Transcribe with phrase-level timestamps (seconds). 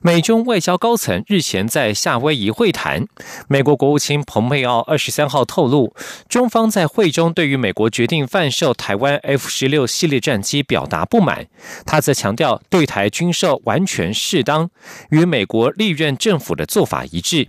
[0.00, 3.06] 美中外交高层日前在夏威夷会谈，
[3.48, 5.94] 美国国务卿蓬佩奥二十三号透露，
[6.28, 11.46] 中方在会中对于美国决定贩售台湾 F 十六系列战机表达不满。
[11.84, 14.70] 他则强调，对台军售完全适当，
[15.10, 17.48] 与美国历任政府的做法一致。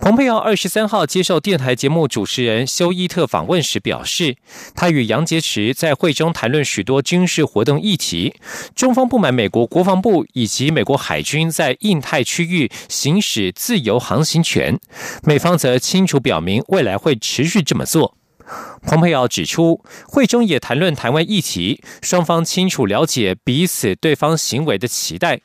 [0.00, 4.36] 蓬佩奥二十三号接受电台节目主持人休伊特访问时表示，
[4.74, 8.34] 他与杨洁篪在会中谈论许多军事活动议题。
[8.76, 14.78] 中方不满美国国防部以及美国海军在印太区域行使自由航行权，
[15.24, 18.17] 美方则清楚表明未来会持续这么做。
[18.82, 25.40] 蓬佩奥指出，会中也谈论台湾议题，双方清楚了解彼此对方行为的期待。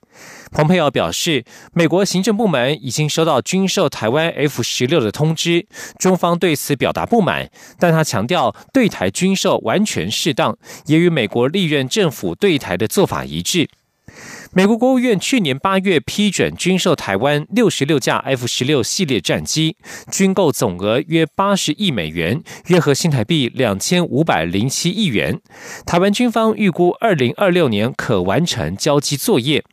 [0.52, 1.44] 蓬佩奥表示，
[1.74, 5.66] 美国行政部门已经收到军售台湾 F 十六的通知，
[5.98, 13.70] 中方对此表达不满，但他强调对台军售完全适当，也与美国历任政府对台的做法一致。
[14.56, 19.78] 美国国务院去年八月批准军售台湾六十六架 F 十六系列战机，
[20.12, 25.42] 军购总额约八十亿美元，约合新台币两千五百零七亿元。
[25.88, 29.64] 台湾军方预估二零二六年可完成交机作业。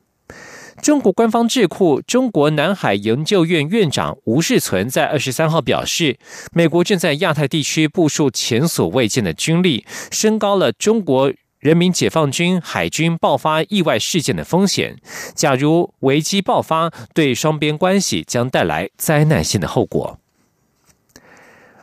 [0.80, 6.18] 中国官方智库中国南海研究院院长吴世存在二十三号表示，
[6.54, 11.30] 美国正在亚太地区部署前所未见的军力，升高了中国。
[11.60, 14.96] 人民解放军海军爆发意外事件的风险，
[15.34, 20.18] 假如危机爆发，对双边关系将带来灾难性的后果。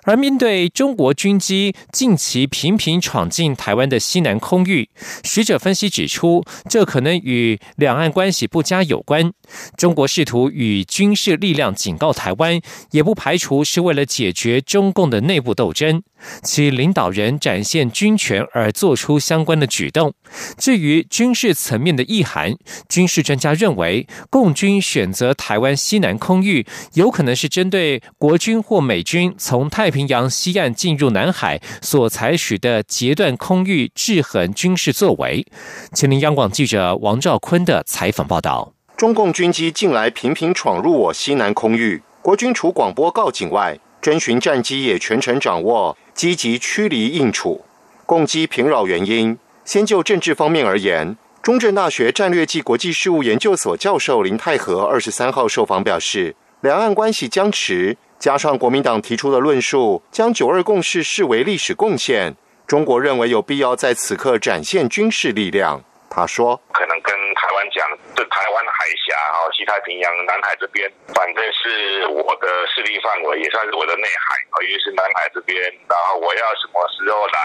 [0.07, 4.89] 而面对中国军机近期频频闯进台湾的西南空域，
[5.25, 9.33] 学者分析指出，这可能与两岸关系不佳有关。
[9.75, 12.61] 中国试图与军事力量警告台湾，
[12.91, 16.01] 也不排除是为了解决中共的内部斗争。
[16.41, 20.13] 其领导人展现军权而做出相关的举动。
[20.57, 22.55] 至于军事层面的意涵，
[22.89, 35.43] 军事专家认为，共军选择台湾西南空域，有可能是针对国军或美军从太平平洋西岸进入南海所采取的截断空域制衡军事作为。
[35.91, 45.97] 请听央广记者王兆坤的采访报道：中共军机近来频频闯入我西南空域，国军除广播告警外，侦巡战机也全程掌握。
[46.13, 47.65] 积极驱离应处，
[48.05, 49.39] 攻击频扰原因。
[49.65, 62.35] 先就政治方面而言，中正大学战略暨国际事务研究所教授林泰和二十三号受访表示，两岸关系僵持，加上国民党提出的论述，将九二共识视为历史贡献，
[62.65, 65.83] 中国认为有必要在此刻展现军事力量。
[66.09, 67.85] 他说：“可能跟台湾讲，
[68.15, 75.61] 这台湾海峡啊，西太平洋、南海这边，反正是我的势力范围，也算是我的内海啊，因为是南海这边。
[75.87, 77.39] 然后我要什么时候来，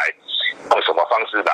[0.71, 1.53] 用什么方式来，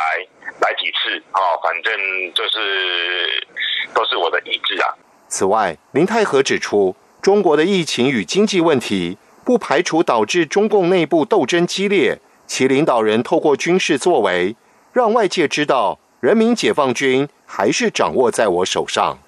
[0.60, 1.40] 来几次啊？
[1.60, 1.92] 反正
[2.34, 3.44] 就是
[3.92, 4.94] 都是我的意志啊。”
[5.26, 14.54] 此外，林泰和指出，中国的疫情与经济问题，不排除导致中共内部斗争激烈，其领导人透过军事作为，
[14.92, 15.98] 让外界知道。
[16.20, 19.18] 人民解放军还是掌握在我手上。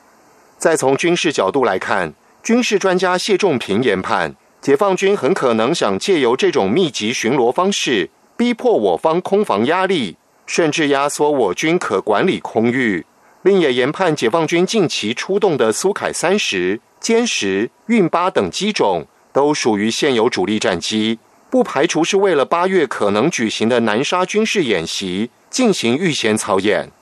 [0.59, 2.13] 再从军事角度来看，
[2.43, 13.07] 军事专家谢仲平研判，解放军很可能想借由这种密集巡逻方式，逼迫我方空防压力，甚至压缩我军可管理空域。
[13.43, 21.19] 另也研判，解放军近期出动的苏凯三十、歼十、运八等机种，都属于现有主力战机，
[21.49, 25.31] 不排除是为了八月可能举行的南沙军事演习。
[25.51, 26.93] 进行预先操演，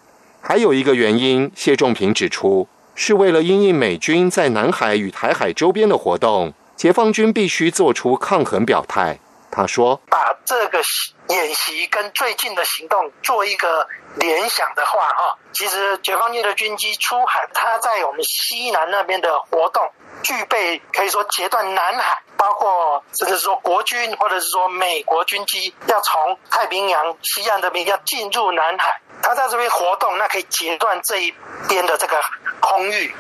[0.41, 9.19] 还有一个原因，谢仲平指出，是为了因应美军在南海与台海周边的活动，解放军必须做出抗衡表态。
[9.50, 10.80] 他说：“把这个
[11.28, 19.90] 演习跟最近的行动做一个联想的话，哈，其实解放军的军机出海，它在我们西南那边的活动。”
[20.20, 31.32] 具备可以说截断南海，包括甚至是说国军或者是说美国军机要从太平洋西岸这边要进入南海，它在这边活动，那可以截断这一
[31.68, 32.20] 边的这个
[32.60, 33.14] 空域，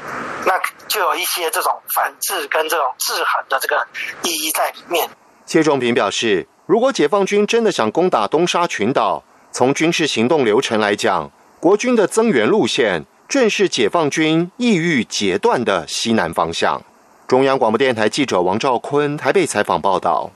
[0.44, 3.86] 那就有一些这种反制跟这种制衡的这个
[4.24, 5.08] 意义在里面。
[5.48, 16.84] 谢仲平表示，如果解放军真的想攻打东沙群岛，从军事行动流程来讲，国军的增援路线正是解放军意欲截断的西南方向。
[17.26, 20.30] 中央广播电台记者王兆坤台北采访报道。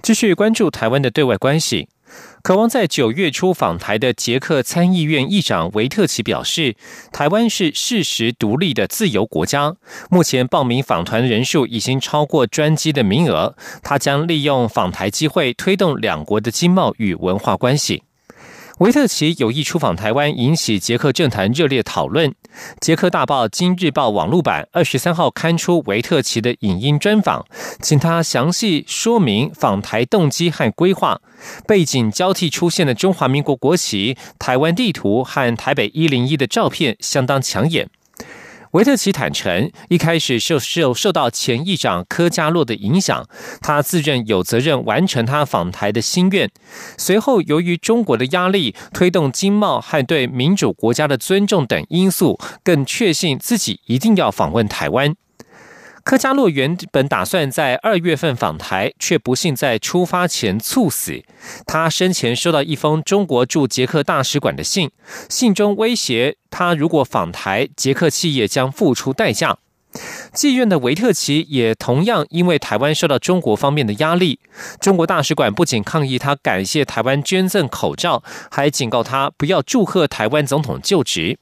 [0.00, 1.90] 继续关注台湾的对外关系。
[2.42, 6.74] 渴望在九月初访台的捷克参议院议长维特奇表示，
[7.12, 9.76] 台湾是事实独立的自由国家。
[10.10, 13.54] 目前报名访团人数已经超过专机的名额，
[13.84, 18.02] 他将利用访台机会推动两国的经贸与文化关系。
[18.78, 22.34] 维特奇有意出访台湾，引起捷克政坛热烈讨论。
[22.80, 27.46] 捷克大报《今日报》网络版二十三号刊出维特奇的影音专访，
[27.80, 31.20] 请他详细说明访台动机和规划。
[31.66, 37.88] 背景交替出现的中华民国国旗、台湾地图和台北一零一的照片相当抢眼。
[38.72, 43.28] 维特奇坦诚，一开始受受受到前议长科加洛的影响，
[43.60, 46.50] 他自认有责任完成他访台的心愿。
[46.96, 55.14] 随后，由于中国的压力、推动经贸和对民主国家的尊重等因素，更确信自己一定要访问台湾。
[56.04, 61.22] 科加洛原本打算在二月份访台，却不幸在出发前猝死。
[61.66, 64.90] 他生前收到一封中国驻捷克大使馆的信，
[65.28, 69.58] 信中威胁他，如果访台，捷克企业将付出代价。
[70.34, 74.40] 妓院的维特奇也同样因为台湾受到中国方面的压力，
[74.80, 81.38] 中国大使馆不仅抗议他感谢台湾捐赠口罩，还警告他不要祝贺台湾总统就职。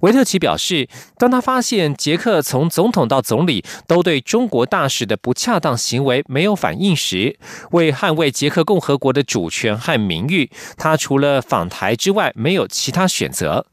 [0.00, 0.88] 维特奇表示，
[1.18, 7.38] 当他发现捷克从总统到总理都对中国大使的不恰当行为没有反应时，
[7.72, 13.66] 为捍卫捷克共和国的主权和名誉，他除了访台之外没有其他选择。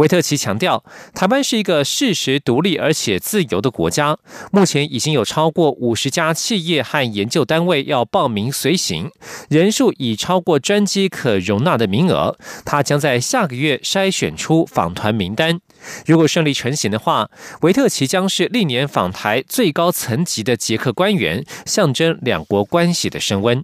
[0.00, 0.82] 维特奇强调，
[1.14, 4.16] 台湾是一个事实独立而且自由的国家。
[4.50, 9.10] 目前已经有超过五十家企业和研究单位要报名随行，
[9.50, 12.38] 人数已超过专机可容纳的名额。
[12.64, 15.60] 他将在下个月筛选出访团名单。
[16.06, 17.28] 如果顺利成行的话，
[17.60, 23.62] 维特奇将是历年访台最高层级的捷克官员，象征两国关系的升温。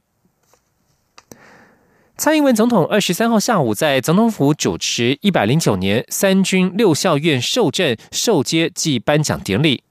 [2.18, 9.82] 蔡英文总统二十三号下午在总统府主持一百零九年三军六校院授证授接暨颁奖典礼。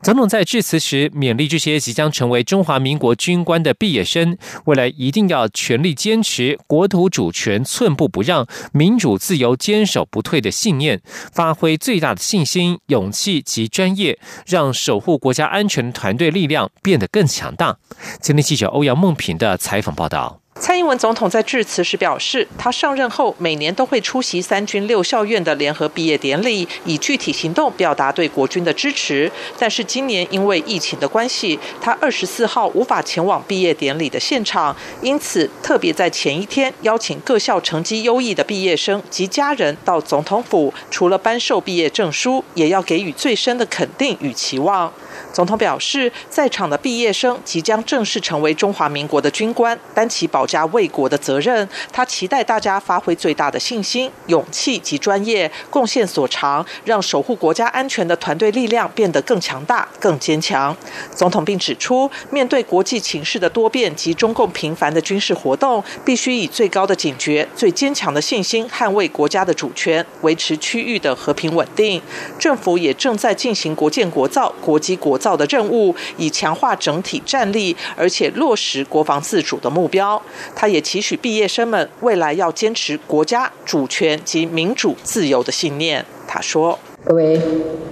[0.00, 11.00] 总统在致辞时勉励这些即将成为中华民国军官的毕业生，未来一定要全力坚持国土主权寸步不让、民主自由坚守不退的信念，
[11.32, 17.78] 发挥最大的信心、勇气及专业，让守护国家安全的团队力量变得更强大。
[18.20, 20.41] 今天记者欧阳梦平的采访报道。
[20.62, 29.28] 蔡英文总统在致辞时表示，他上任后每年都会出席三军六校院的联合毕业典礼，以具体行动表达对国军的支持。
[29.58, 44.92] 但是今年因为疫情的关系，他二十四号无法前往毕业典礼的现场，因此特别在前一天邀请各校成绩优异的毕业生及家人到总统府，除了颁授毕业证书，也要给予最深的肯定与期望。
[45.32, 51.66] 总统表示，在场的毕业生即将正式成为中华民国的军官，担起保家卫国的责任。
[51.90, 60.76] 他期待大家发挥最大的信心、勇气及专业，贡献所长，让守护国家安全的团队力量变得更强大、更坚强。
[61.16, 72.02] 总统并指出，面对国际情势的多变及中共频繁的军事活动，必须以最高的警觉、最坚强的信心捍卫国家的主权，维持区域的和平稳定。
[72.38, 75.18] 政府也正在进行国建国造、国基国。
[75.22, 80.20] 造的任务，以强化整体战力，而且落实国防自主的目标。
[80.56, 86.04] 他也期许毕业生们未来要坚持国家主权及民主自由的信念。
[86.26, 86.76] 他说
[87.06, 87.40] ：“各位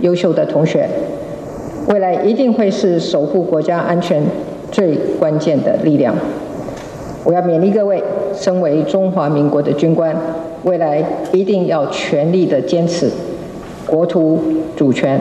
[0.00, 0.88] 优秀的同学，
[1.86, 4.20] 未来一定会是守护国家安全
[4.72, 6.12] 最关键的力量。
[7.22, 8.02] 我要勉励各位，
[8.34, 10.16] 身为中华民国的军官，
[10.64, 13.10] 未来一定要全力的坚持
[13.86, 14.42] 国土
[14.74, 15.20] 主权，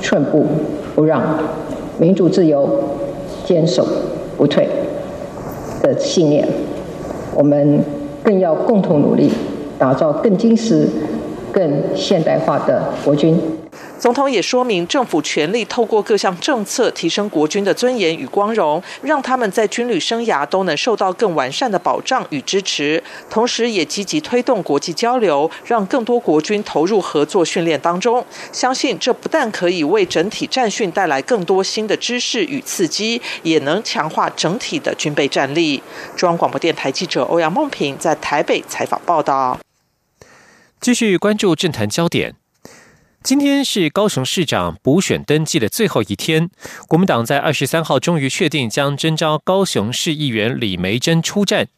[0.00, 0.46] 寸步。”
[0.98, 1.22] 不让
[2.00, 2.68] 民主自由
[3.44, 3.86] 坚守
[4.36, 4.68] 不退
[5.80, 6.44] 的信念，
[7.36, 7.78] 我们
[8.24, 9.30] 更要共同努力，
[9.78, 10.88] 打造更精实、
[11.52, 13.40] 更现代化的国军。
[13.98, 23.02] 总统也说明，政府全力透过各项政策提升国军的尊严与光荣，让他们在军旅生涯都能受到更完善的保障与支持。
[23.28, 28.24] 同时，也积极推动国际交流，让更多国军投入合作训练当中。
[28.52, 35.82] 相信这不但可以为整体战训带来更多新的知识与刺激，也能强化整体的军备战力。
[36.16, 39.58] 中央广播电台记者欧阳梦平在台北采访报道。
[40.80, 42.37] 继续关注政坛焦点。
[43.28, 46.48] 今天是高雄市长补选登记的最后一天，
[46.88, 51.68] 国民党在二十三号终于确定将征召高雄市议员李梅珍出战。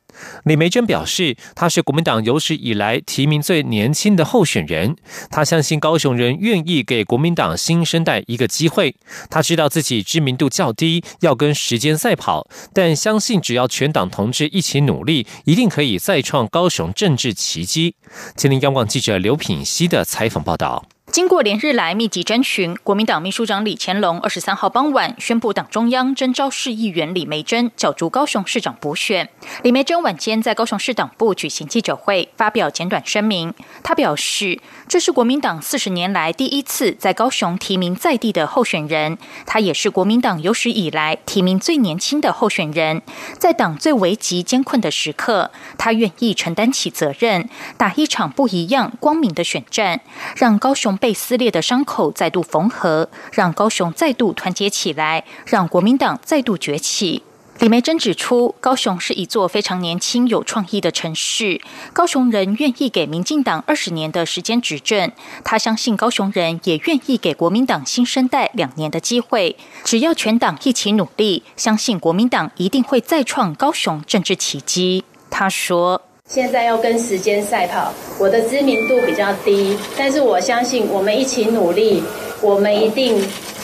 [0.45, 4.95] 李梅珍表示，她是国民党有史以来提名最年轻的候选人。
[5.29, 8.95] 她相信高雄人愿意给国民党新生代一个机会。
[9.29, 17.97] 她知道自己知名度较低，要跟时间赛跑，但相信只要全党同志一起努力，一定可以再创高雄政治奇迹。
[18.37, 20.85] 吉林央广记者刘品熙的采访报道。
[21.13, 29.29] 经过连日来密集征询，国民党秘书长李乾隆二十三号傍晚宣布，党中央征召市议员李梅珍角逐高雄市长补选。
[29.65, 33.53] 李梅珍晚间在高雄市党部举行记者会，发表简短声明。
[33.83, 43.03] 他表示，这是国民党四十年来第一次在高雄提名在地的候选人，他也是国民党有史以来提名最年轻的候选人。
[43.37, 50.03] 在党最危急艰困的时刻，他愿意承担起责任，打一场不一样光明的选战，
[50.37, 50.97] 让高雄。
[51.01, 57.25] 被撕裂的伤口再度缝合，让高雄再度团结起来，让国民党再度崛起。
[57.59, 61.61] 李梅珍指出，高雄是一座非常年轻、有创意的城市。
[61.93, 65.13] 高雄人愿意给民进党二十年的时间执政，
[65.45, 69.57] 他相信高雄人也愿意给国民党新生代两年的机会。
[69.85, 75.05] 只要全党一起努力，相信国民党一定会再创高雄政治奇迹。
[75.29, 76.01] 他说。
[76.33, 82.01] 现在要跟时间赛跑，我的知名度比较低，但是我相信我们一起努力，
[82.41, 83.21] 我们一定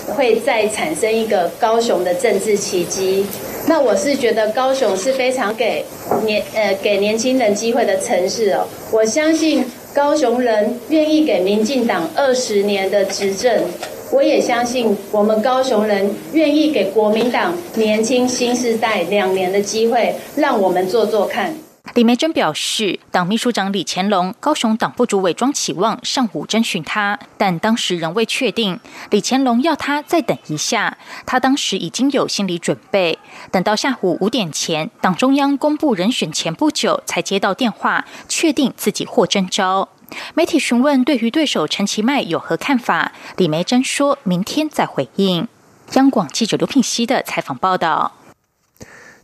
[0.09, 3.25] 会再产生一个高雄的政治奇迹。
[3.69, 5.85] 那我是觉得高雄是非常给
[6.25, 8.67] 年呃给年轻人机会的城市哦。
[8.91, 13.63] 我相信高雄人愿意给民进党二十年的执政，
[14.11, 21.55] 我也相信我们高雄人愿意给国民党年轻新时代两年的机会，让我们做做看。
[21.95, 28.79] 李梅珍表示，党秘书长李乾隆、高雄党部主委庄启旺上午征询他，但当时仍未确定。
[29.11, 33.19] 李乾隆要他再等一下，他当时已经有心理准备。
[33.51, 39.89] 等到下午五点前，党中央公布人选前不久，才接到电话，确定自己获征召。
[40.35, 45.49] 媒体询问对于对手陈其迈有何看法，李梅珍说明天再回应。
[45.95, 48.13] 央广记者刘品熙的采访报道。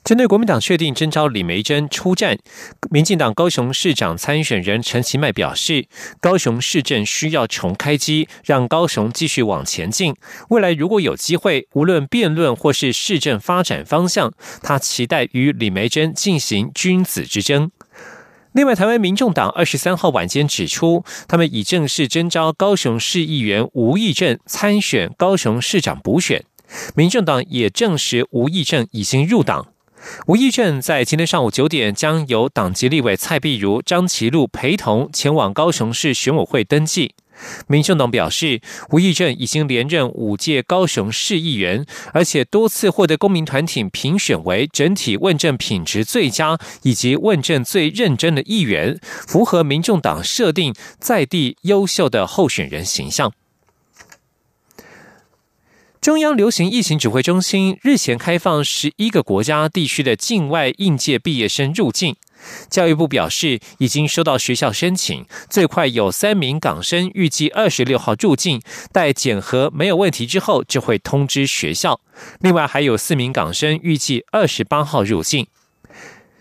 [0.05, 2.37] 针对国民党确定征召李梅珍出战，
[2.91, 5.87] 民进党高雄市长参选人陈其迈表示，
[6.21, 10.17] 高雄市政需要重开机，让高雄继续往前进。
[10.49, 17.71] 未来如果有机会，无论辩论或是市政发展方向，他期待与李梅珍进行君子之争。
[18.55, 26.45] 另外，台湾民众党二十三号晚间指出，他们已正式征召高雄市议员吴义正参选高雄市长补选，
[26.97, 29.72] 民众党也证实吴义正已经入党。
[30.27, 37.15] 吴益正在今天上午九点将由党籍立委蔡碧如、张其禄陪同前往高雄市选委会登记。
[37.67, 53.33] 民众党表示，吴益正已经连任五届高雄市议员，而且多次获得公民团体评选为整体问政品质最佳以及问政最认真的议员，符合民众党设定在地优秀的候选人形象。
[56.03, 62.17] 中央流行疫情指挥中心日前开放十一个国家地区的境外应届毕业生入境。
[62.69, 72.01] 教育部表示，已经收到学校申请，最快有三名港生预计二十六号入境，待检核没有问题之后，就会通知学校。
[72.41, 75.47] 另外还有四名港生预计二十八号入境。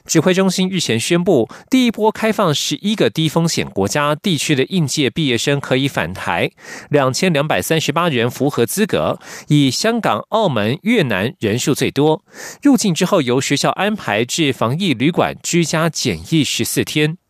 [0.06, 6.52] 指挥中心日前宣布，第一波开放十一个低风险国家地区的应届毕业生可以返台，
[6.90, 12.24] 两千两百三十八人符合资格，以香港、澳门、越南人数最多。
[12.62, 17.21] 入境之后，由学校安排至防疫旅馆居家检疫十四天。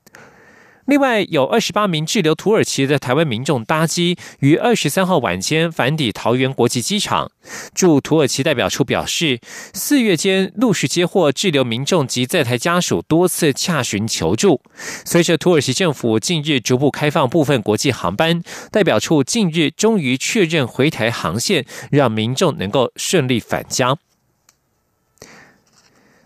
[0.92, 7.32] 另外，有二十八名滞留土耳其的台湾民众搭机，于二十三号晚间返抵桃园国际机场。
[7.74, 9.40] 驻土耳其代表处表示，
[9.74, 14.60] 四月间陆续接获滞留民众及在台家属多次洽询求助。
[15.06, 23.96] 随着土耳其政府近日逐步开放部分国际航班，代表处近日终于确认回台航线，让民众能够顺利返家。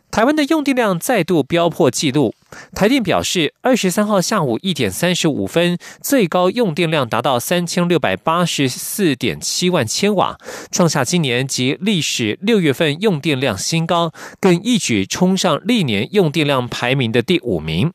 [0.09, 2.33] 台湾的用电量再度飙破纪录。
[2.73, 10.37] 台电表示，二十三号下午一点三十五分，最高用电量达到三千六百八十四点七万千瓦，
[10.71, 17.91] 创下今年及历史六月份用电量新高，更一举冲上历年用电量排名的第五名。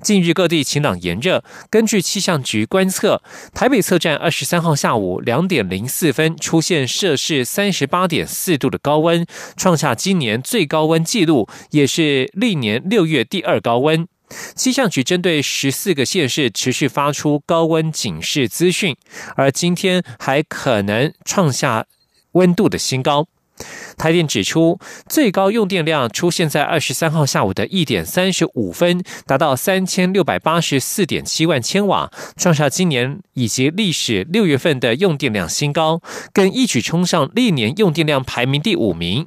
[0.00, 3.20] 近日各地晴朗炎热，根据气象局观测，
[3.52, 9.26] 台北测站二十三号下午两点零四分出现摄氏三十八点四度的高温，
[9.56, 14.06] 创下今年最高温纪录，也是历年六月第二高温。
[14.54, 18.96] 气象局针对十四个县市持续发出高温警示资讯，
[19.36, 21.86] 而今天还可能创下
[22.32, 23.26] 温度的新高。
[23.96, 36.00] 台电指出，最高用电量出现在二十三号下午的一点三十五分，达到三千六百八十四点七万千瓦，创下今年以及历史六月份的用电量新高，
[36.32, 39.26] 更一举冲上历年用电量排名第五名。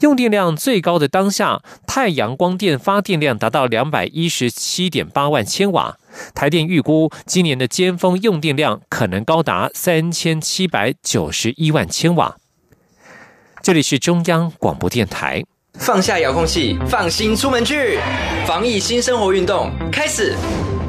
[0.00, 5.96] 用电量最高的当下，太阳光电发电量达到两百一十七点八万千瓦。
[6.34, 12.39] 台电预估，今年的尖峰用电量可能高达三千七百九十一万千瓦。
[13.70, 15.40] 这里是中央广播电台。
[15.74, 18.00] 放下遥控器，放心出门去。
[18.44, 20.34] 防疫新生活运动开始，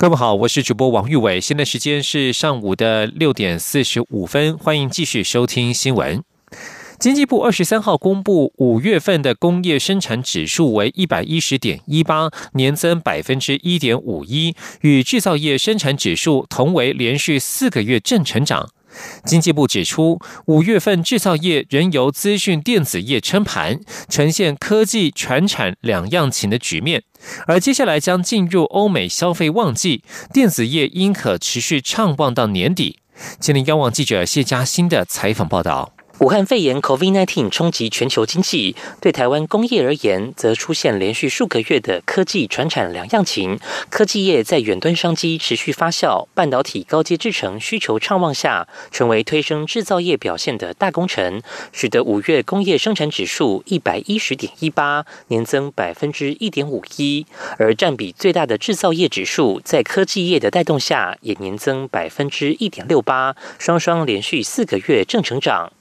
[0.00, 6.24] 各位好，我是主播王玉伟，现在时间是上午的六点四十五分，欢迎继续收听新闻。
[6.98, 18.70] 经济部二十三号公布五月份的工业生产指数为一百一十点一八，年增百分之一点五一，与制造业生产指数同为连续四个月正成长。
[19.24, 27.02] 经济部指出，五月份制造业仍由资讯电子业撑盘，呈现科技、传产两样情的局面，
[27.46, 32.98] 而接下来将进入欧美消费旺季，电子业应可持续畅旺到年底。
[33.38, 35.92] 金陵，央网记者谢佳欣的采访报道。
[36.20, 43.58] 武汉肺炎 （COVID-19） 冲击全球经济，对台湾工业而言，则出现连续数个月的科技传产两样情。
[43.88, 51.40] 科技业在远端商机持续发酵，半导体高阶制程需求畅旺下，成为推升制造业表现的大功臣，
[51.72, 57.24] 使得五月工业生产指数一百一十点一八，年增百分之一点五一。
[57.56, 65.72] 而占比最大的制造业指数，在科技业的带动下，也年增百分之一点六八，双双连续四个月正成长。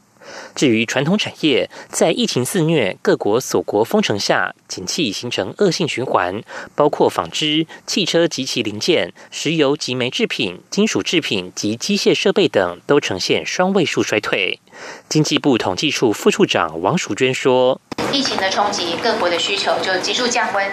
[0.55, 6.41] 至于传统产业，在疫情肆虐、各国锁国封城下，景气形成恶性循环，
[6.75, 14.59] 包括纺织、汽车及其零件、石油及煤制品、金属制品及机械设备等，都呈现双位数衰退。
[15.07, 17.81] 经济部统计处副处长王淑娟说。
[18.11, 20.65] 疫情的冲击，各国的需求就急速降温，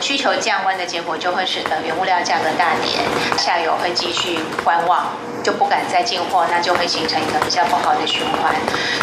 [0.00, 2.98] 需求降温的结果就会使得原物料价格大跌，
[3.38, 5.06] 下游会继续观望，
[5.42, 8.54] 就不敢再进货，那就会形成一个比较不好的循环。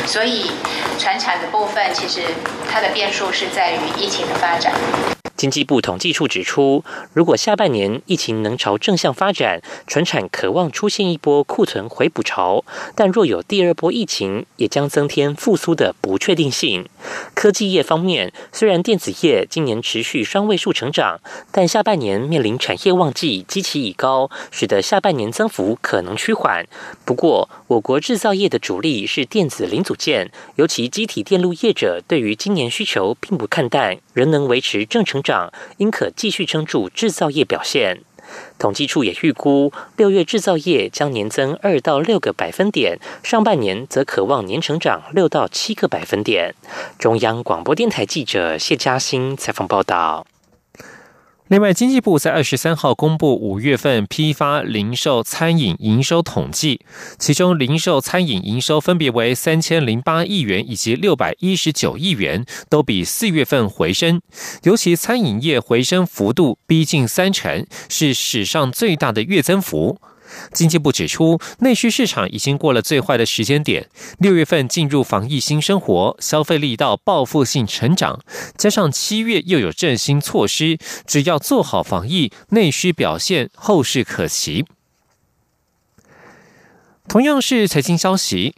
[0.06, 0.52] 所以，
[1.00, 2.22] 船产的部分其实
[2.72, 4.74] 它的变数是在于疫情的发展。
[5.38, 12.64] 经济部统计处指出，如果下半年疫情能朝正向发展，船产渴望出现一波库存回补潮；
[12.96, 16.90] 但若有第二波疫情，也将增添复苏的不确定性。
[17.36, 21.20] 科技业方面，虽然电子业今年持续双位数成长，
[21.52, 26.66] 但下半年面临产业旺季，基期已高，使得下半年增幅可能趋缓。
[27.06, 38.00] 不过，我国制造业的主力是电子零组件，尤其机体电路业者对于今年需求并不看淡，仍能维持正成长，应可继续撑住制造业表现。
[38.60, 46.54] 统计处也预估，六月制造业将年增二到六个百分点，上半年则可望年成长六到七个百分点。
[47.00, 50.26] 中央广播电台记者谢嘉欣采访报道。
[51.50, 56.82] 另外，经济部在二十三号公布五月份批发、零售、餐饮营收统计，
[57.18, 64.22] 其中零售、餐饮营收分别为三千零八亿元以及六百一十九亿元，都比四月份回升。
[64.64, 70.02] 尤其餐饮业回升幅度逼近三成，是史上最大的月增幅。
[70.52, 73.90] 经济部指出，内需市场已经过了最坏的时间点。
[74.20, 78.20] 六月份进入防疫新生活，消费力到报复性成长，
[78.58, 84.66] 加上七月又有振兴措施，只要做好防疫，内需表现后市可期。
[87.08, 88.56] 同样是财经消息。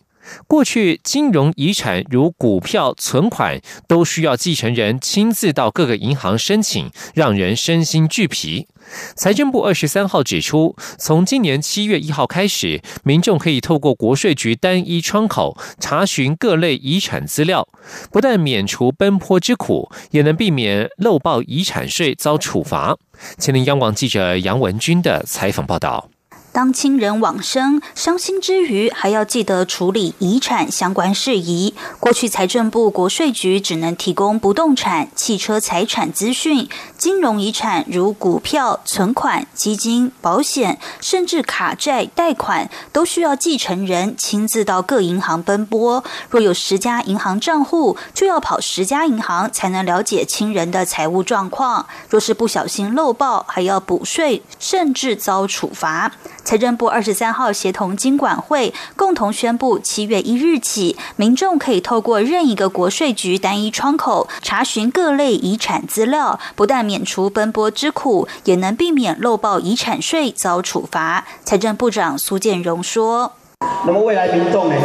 [0.47, 8.67] 过去金融遗产如股票、存款都需要继承人亲自到各个银行申请，让人身心俱疲。
[9.15, 17.67] 财政部二十三号指出，从今年七月一号开始，民众可以透过国税局单一窗口查询各类遗产资料，
[18.11, 22.97] 不但免除奔波之苦，也能避免漏报遗产税遭处罚。
[23.37, 26.09] 前林央广记者杨文军的采访报道。
[26.51, 31.73] 当亲人往生，伤心之余，还要记得处理遗产相关事宜。
[31.99, 46.03] 过去财政部、国税局只能提供不动产、汽车财产资讯，金融遗产如股票、存款、基金、保险，甚至卡债、贷款，都需要继承人亲自到各银行奔波。
[46.29, 51.85] 若有十家银行账户，就要跑十家银行才能了解亲人的财务状况。
[52.09, 56.11] 若是不小心漏报，还要补税，甚至遭处罚。
[56.49, 71.27] 财政部二十三号协同金管会共同宣布，七月一日起，民众可以透过任一个国税局单一窗口查询各类遗产资料，不但免除奔波之苦，也能避免漏报遗产税遭处罚。
[71.43, 73.33] 财政部长苏建荣说
[73.85, 74.75] ：“那么未来民众呢，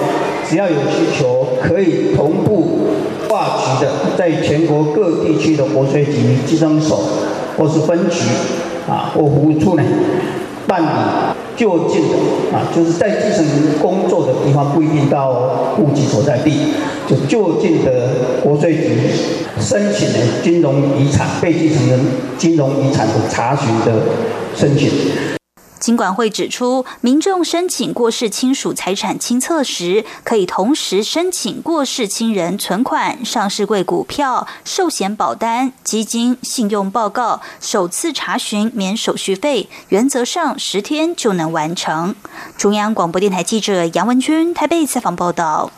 [0.47, 2.89] 只要有需求，可以同步
[3.27, 7.09] 挂局的，在全国各地区的国税局、计征所
[7.57, 8.21] 或是分局
[8.87, 9.83] 啊或服务处呢
[10.69, 10.87] 办理。”
[11.57, 12.17] 就近的
[12.53, 16.75] 啊，就是在继承人工作的地方不一定到户籍所在地，
[17.07, 18.99] 就就近的国税局
[19.61, 22.01] 申请的金融遗产被继承人
[22.37, 23.93] 金融遗产的查询的
[24.55, 24.91] 申请。
[25.85, 42.15] 金管会指出，民众申请过世亲属财产清册时，可以同时申请过世亲人存款、上市柜股票、寿险保单、基金、信用报告，首次查询免手续费，原则上十天就能完成。
[42.57, 45.71] 中央广播电台记者杨文君台北采访报道。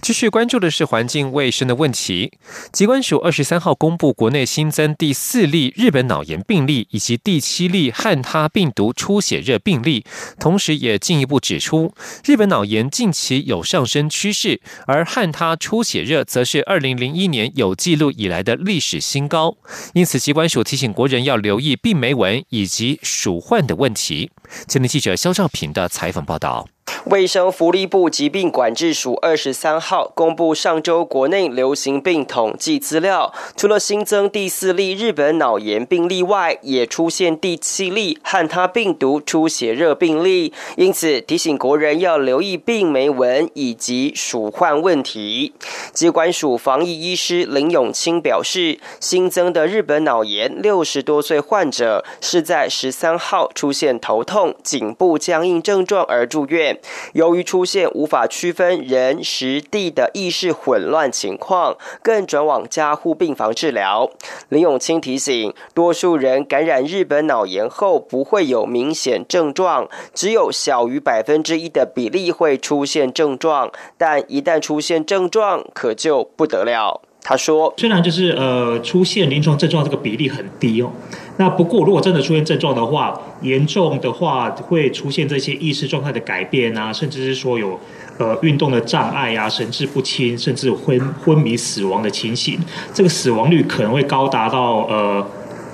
[0.00, 2.32] 继续关注的是环境卫生的问题。
[2.72, 10.04] 疾管署二十三号公布国内新增第四例日本脑炎病例以及第七例汉他病毒出血热病例，
[10.38, 11.92] 同时也进一步指出，
[12.24, 19.56] 日本脑炎近期有上升趋势，而汉他出血热则是二零零一年有记录以来的历史新高。
[19.94, 24.30] 因此，疾管署提醒国人要留意病媒蚊以及鼠患的问题。
[24.68, 26.68] 前天记者肖兆平的采访报道。
[27.04, 45.52] 卫生福利部疾病管制署二十三号公布上周国内流行病统计资料，除了新增第四例日本脑炎病例外，也出现第七例汉他病毒出血热病例，因此提醒国人要留意病媒蚊以及鼠患问题。
[45.92, 56.77] 机关署防疫医师林永清表示，新增的日本脑炎六十多岁患者是在十三号出现头痛、颈部僵硬症状而住院。
[57.12, 64.10] 由于出现无法区分人、实、地的意识混乱情况，更转往加护病房治疗。
[64.48, 77.00] 林永清提醒，多数人感染日本脑炎后不会有明显症状，只有小于百分之一的比例会出现症状，但一旦出现症状，可就不得了。
[77.20, 80.90] 他说：“虽然就是呃出现临床症状这个比例很低哦，
[81.38, 87.80] 那不过如果真的出现症状的话，严重的话会出现这些意识状态的改变啊，甚至是说有
[88.18, 92.58] 呃运动的障碍啊、神志不清，甚至昏昏迷死亡的情形，
[92.92, 95.26] 这个死亡率可能会高达到呃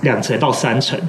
[0.02, 1.00] 两成到三成。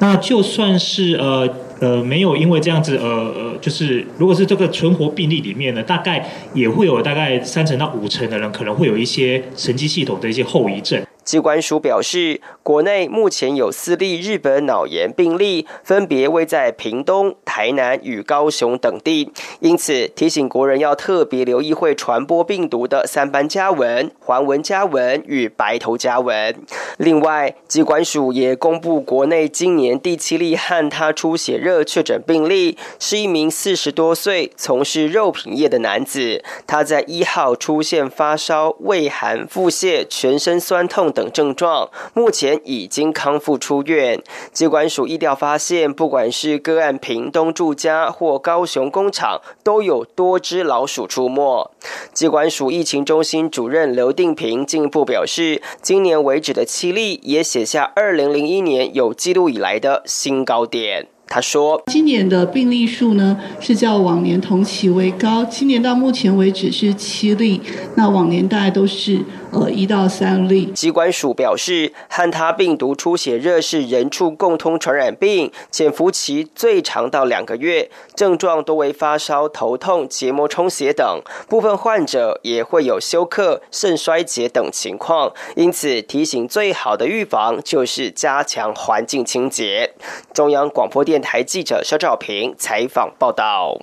[0.00, 1.48] 那就算是呃。”
[1.82, 6.24] 呃，没有，因为这样子，呃呃，就是如果是这个存活病例里面呢，大概
[6.54, 11.02] 也会有大概三成到五成的人可能会有一些神经系统的一些后遗症。
[11.24, 19.30] 机关署表示，国内目前有四例日本脑炎病例，分别位在屏东、台南与高雄等地，
[19.60, 26.54] 因此提醒国人要特别留意会传播病毒的三斑家蚊、环纹家蚊与白头家蚊。
[26.98, 41.11] 另外，机关署也公布国内今年第七例汉他出血热确诊病例，是一名四十多岁从事肉品业的男子，他在一号出现发烧、畏寒、腹泻、全身酸痛。
[41.12, 44.22] 等症状，目前已经康复出院。
[44.52, 51.70] 机关署意调发现，不管是个案屏东住家或高雄工厂，都有多只老鼠出没。
[52.12, 61.08] 机关署疫情中心主任刘定平进一步表示，今年为止的七例也写下二零零一年有记录以来的新高点。
[61.28, 67.62] 他说：“今年的病例数呢是较往年同期为高，今年到目前为止是七例，
[67.94, 69.18] 那往年大概都是
[69.52, 85.32] 呃一到三例。”机关署表示，汉他病毒出血热是人畜共通传染病，潜伏期最长到两个月，症状多为发烧、头痛、结膜充血等，部分患者也会有休克、肾衰竭等情况。
[85.56, 89.94] 因此，提醒最好的预防就是加强环境清洁。
[90.34, 91.22] 中央广播电。
[91.22, 93.78] 台记者肖兆平采访报道。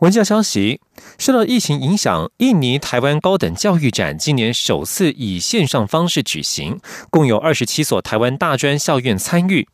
[0.00, 0.80] 文教消息：
[1.18, 6.80] 受到疫情影响，印尼台湾高等教育展今年首次以线上方式举行，
[7.10, 9.66] 共有二十七所台湾大专校院参与。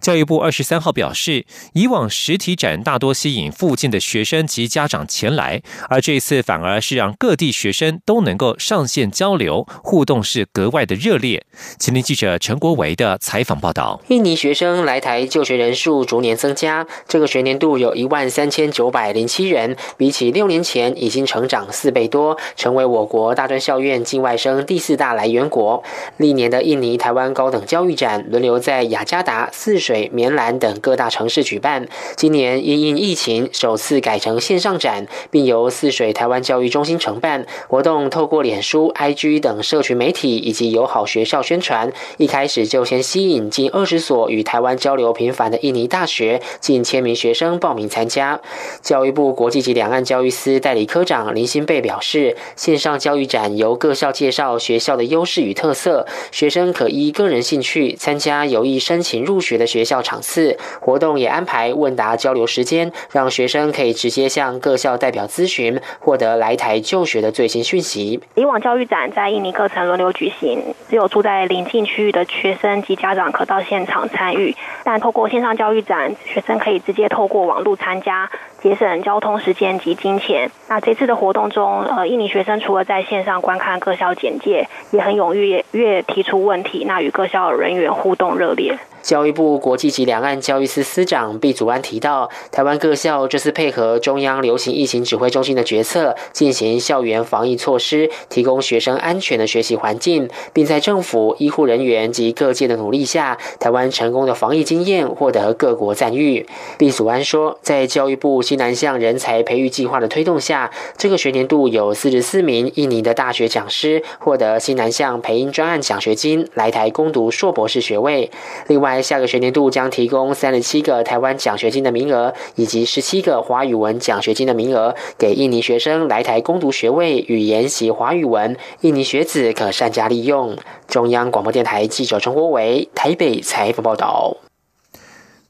[0.00, 5.60] 教育部二十三号表示，以往实体展大多吸引附近的学生及家长前来，
[5.90, 11.44] 而这一次反而是让各地学生都能够上线交流互动，是格外的热烈。
[11.78, 25.82] 前天记者陈国维的采访报道：印尼学生来台就学人数逐年增加，这个学年度有一万三千九百零七人，比起六年前已经成长四倍多，成为我国大专校院境外生第四大来源国。
[26.18, 29.48] 历年的印尼台湾高等教育展轮流在雅加达。
[29.50, 31.88] 泗水、棉兰等各大城市举办。
[32.16, 38.10] 今年因应疫情，首次改成线上展，并由泗水台湾教育中心承办活动。
[38.10, 48.40] 透过脸书、IG 等社群媒体以及友好学校宣传，一开始就先吸引近二十所与台湾交流频繁的印尼大学近千名学生报名参加。
[48.82, 59.58] 教育部国际及两岸教育司代理科长林新贝表示，线上教育展由各校介绍学校的优势与特色，学生可依个人兴趣参加有意申请入学。
[59.58, 68.20] 的学校场次活动也安排问答交流时间，让学生可以直接向各校代表咨询，获得来台就学的最新讯息。
[68.36, 78.30] 以往教育展在印尼课程轮流举行，只有住在邻近区域的学生及家长可到现场参与，但透过线上教育展，学生可以直接透过网络参加。
[78.60, 80.50] 节省交通时间及金钱。
[80.68, 88.78] 那这次的活动中，呃，印尼学生除了在线上观看各校简介，也很踊跃，越提出问题，那与各校人员互动热烈。
[89.02, 106.46] 教育部国际及两岸教育司司长毕祖安提到，台湾各校这次配合中央流行疫情指挥中心的决策，进行校园防疫措施，提供学生安全的学习环境，并在政府、医护人员及各界的努力下，台湾成功的防疫经验获得各国赞誉。
[106.76, 118.30] 毕祖安说，在教育部西南向人才培育计划的推动下，这个学年度有四十四名印尼的大学讲师获得西南向培英专案奖学金，来台攻读硕博士学位。
[118.66, 128.56] 另外，下个学年度将提供三十七个台湾奖学金的名额，以及十七个华语文奖学金的名额，给印尼学生来台攻读学位与研习华语文。
[128.80, 130.56] 印尼学子可善加利用。
[130.86, 134.36] 中央广播电台记者陈国伟台北采访报道。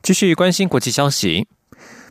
[0.03, 1.46] 继续关心国际消息。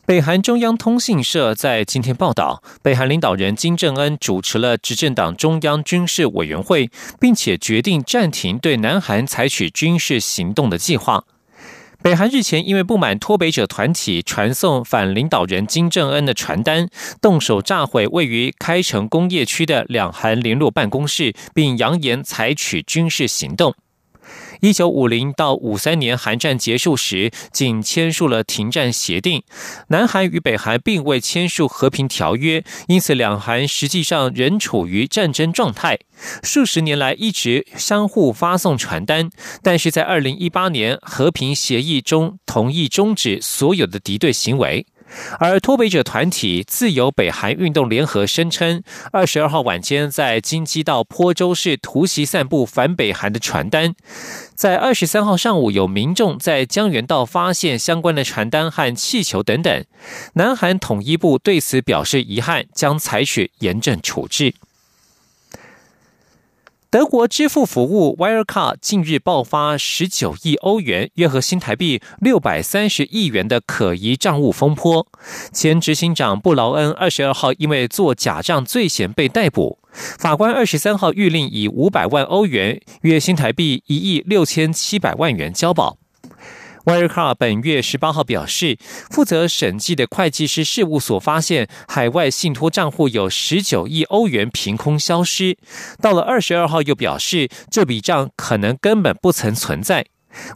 [0.08, 6.89] 北韩中央通信社在今天报道，北韩领导人金正恩主持了执政党中央军事委员会，
[7.20, 11.26] 并且决定暂停对南韩采取军事行动的计划。
[12.02, 16.88] 北韩日前因为不满脱北者团体传送反领导人金正恩的传单，
[17.20, 23.76] 动手炸毁位于开城工业区的两韩联络办公室，并扬言采取军事行动。
[24.62, 29.43] 一九五零到五三年韩战结束时，仅签署了停战协定。
[29.89, 36.00] 南韩与北韩并未签署和平条约，因此两韩实际上仍处于战争状态。
[36.41, 39.30] 数十年来一直相互发送传单，
[39.62, 44.86] 但是在二零一八年和平协议中同意终止所有的敌对行为。
[45.39, 53.93] 而脱北者团体自由北韩运动联合声称，二十二号晚间在京畿道坡州市突袭散布反北韩的传单。
[54.56, 59.86] 在二十三号上午，有民众在江原道发现相关的传单和气球等等。
[60.34, 64.54] 南韩统一部对此表示遗憾，将采取严正处置。
[66.89, 75.06] 德国支付服务 Wirecard 近日爆发十九亿欧元（约合新台币六百三十亿元）的可疑账务风波。
[75.52, 79.80] 前执行长布劳恩二十二号因为做假账罪嫌被逮捕。
[79.91, 85.97] 法官二十三号谕令以五百万欧元（约新台币一亿六千七百万元）交保。
[86.88, 88.78] W i r e c a r 本月十八号表示，
[89.12, 95.58] 负责审计的会计师事务所发现海外信托账户有十九亿欧元凭空消失。
[96.02, 100.06] 到了二十二号，又表示这笔账可能根本不曾存在。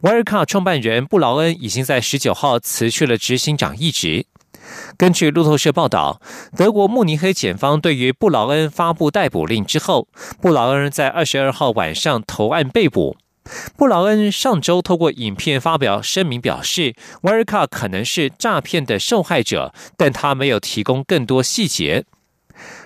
[0.04, 4.26] w i r e c a r 创办人布劳恩已经在十九号辞去了执行长一职。
[4.96, 6.22] 根据路透社报道，
[6.56, 10.08] 德国慕尼黑检方对于布劳恩发布逮捕令之后，
[10.40, 13.18] 布劳恩在二十二号晚上投案被捕。
[13.76, 22.06] 布劳恩上周透过影片发表声明，表示 w i r e c a r 可能是诈骗的受害者，但他没有提供更多细节。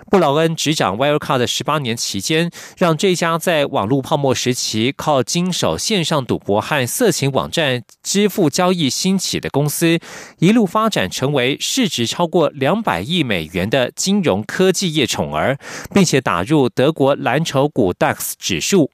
[0.10, 10.00] 布劳恩执掌 Wirecard 的十八年期间，让这家在网络泡沫时期靠经手线上赌博和色情网站支付交易兴起的公司，
[10.38, 15.58] 一路发展成为市值超过两百亿美元的金融科技业宠儿，
[15.94, 18.92] 并且打入德国蓝筹股 DAX 指数。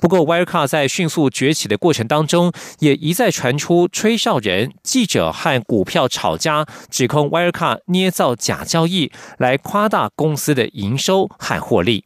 [0.00, 12.04] 不过，Wirecard 在迅速崛起的过程当中，也一再传出吹哨人、记者和股票炒家指控 Wirecard 捏造假交易来夸大公司的营收和获利。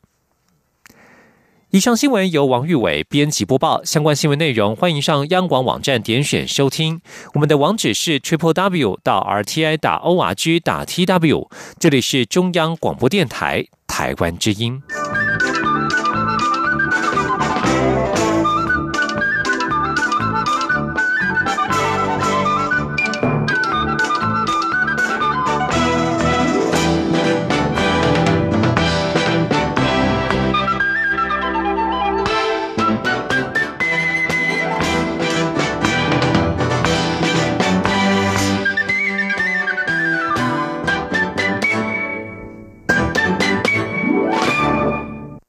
[1.70, 3.84] 以上新闻由王玉伟编辑播报。
[3.84, 7.02] 相关新闻内容，欢迎上央广网站点选收听。
[7.34, 11.50] 我们的网址是 triple w 到 r t i 打 o r g 打 t w。
[11.78, 14.82] 这里是中央广播电台台湾之音。